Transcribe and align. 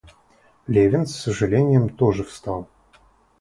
Левин 0.65 1.05
с 1.05 1.15
сожалением 1.15 1.87
тоже 1.89 2.23
встал. 2.23 2.67